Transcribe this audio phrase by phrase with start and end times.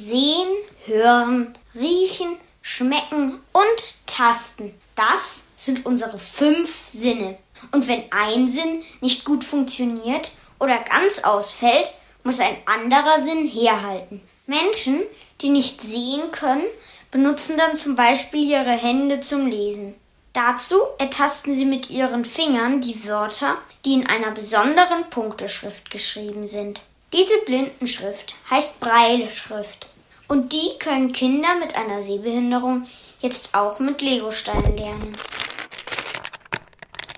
[0.00, 0.48] sehen,
[0.86, 4.74] hören, riechen, schmecken und tasten.
[4.96, 7.38] Das sind unsere fünf Sinne.
[7.72, 11.90] Und wenn ein Sinn nicht gut funktioniert oder ganz ausfällt,
[12.24, 14.22] muss ein anderer Sinn herhalten.
[14.46, 15.02] Menschen,
[15.40, 16.64] die nicht sehen können,
[17.10, 19.94] benutzen dann zum Beispiel ihre Hände zum Lesen.
[20.32, 26.80] Dazu ertasten sie mit ihren Fingern die Wörter, die in einer besonderen Punkteschrift geschrieben sind.
[27.12, 29.90] Diese Blindenschrift heißt Breilschrift
[30.28, 32.86] und die können Kinder mit einer Sehbehinderung
[33.18, 35.16] jetzt auch mit Legosteinen lernen.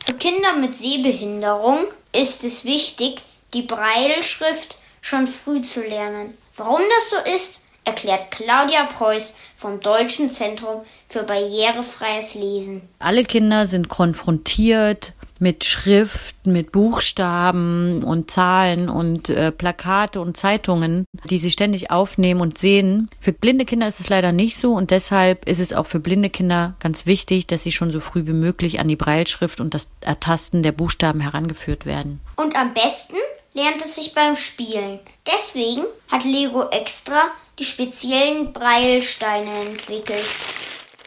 [0.03, 6.39] Für Kinder mit Sehbehinderung ist es wichtig, die Breilschrift schon früh zu lernen.
[6.57, 12.89] Warum das so ist, erklärt Claudia Preuß vom Deutschen Zentrum für barrierefreies Lesen.
[12.99, 21.05] Alle Kinder sind konfrontiert mit Schrift, mit Buchstaben und Zahlen und äh, Plakate und Zeitungen,
[21.29, 23.11] die sie ständig aufnehmen und sehen.
[23.21, 26.31] Für blinde Kinder ist es leider nicht so und deshalb ist es auch für blinde
[26.31, 29.89] Kinder ganz wichtig, dass sie schon so früh wie möglich an die Breilschrift und das
[30.01, 32.21] Ertasten der Buchstaben herangeführt werden.
[32.37, 33.17] Und am besten
[33.53, 35.01] lernt es sich beim Spielen.
[35.27, 37.21] Deswegen hat Lego extra
[37.59, 40.25] die speziellen Breilsteine entwickelt.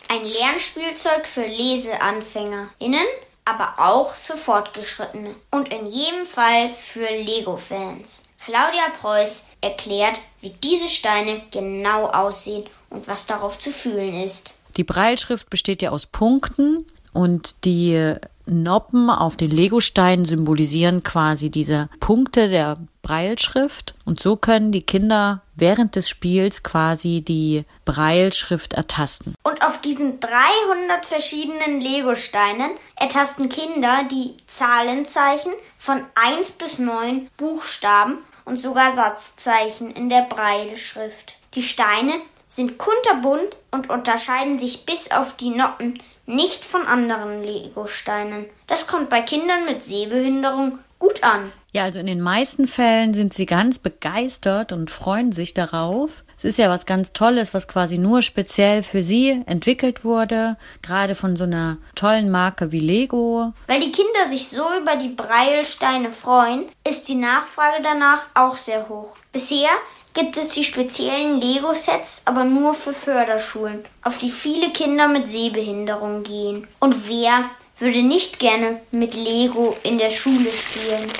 [0.09, 3.05] Ein Lernspielzeug für LeseanfängerInnen,
[3.45, 5.35] aber auch für Fortgeschrittene.
[5.51, 8.23] Und in jedem Fall für Lego-Fans.
[8.43, 14.55] Claudia Preuß erklärt, wie diese Steine genau aussehen und was darauf zu fühlen ist.
[14.77, 21.89] Die Breilschrift besteht ja aus Punkten und die Noppen auf den Legosteinen symbolisieren quasi diese
[21.99, 29.35] Punkte der Breilschrift und so können die Kinder während des Spiels quasi die Breilschrift ertasten.
[29.43, 38.17] Und auf diesen 300 verschiedenen Legosteinen ertasten Kinder die Zahlenzeichen von 1 bis 9 Buchstaben
[38.45, 41.37] und sogar Satzzeichen in der Breilschrift.
[41.53, 42.13] Die Steine
[42.55, 48.47] sind kunterbunt und unterscheiden sich bis auf die Noppen nicht von anderen Legosteinen.
[48.67, 51.51] Das kommt bei Kindern mit Sehbehinderung gut an.
[51.73, 56.23] Ja, also in den meisten Fällen sind sie ganz begeistert und freuen sich darauf.
[56.37, 61.15] Es ist ja was ganz Tolles, was quasi nur speziell für sie entwickelt wurde, gerade
[61.15, 63.53] von so einer tollen Marke wie Lego.
[63.67, 68.87] Weil die Kinder sich so über die Breilsteine freuen, ist die Nachfrage danach auch sehr
[68.87, 69.15] hoch.
[69.33, 69.69] Bisher
[70.15, 76.23] gibt es die speziellen Lego-Sets aber nur für Förderschulen, auf die viele Kinder mit Sehbehinderung
[76.23, 76.67] gehen.
[76.79, 81.11] Und wer würde nicht gerne mit Lego in der Schule spielen?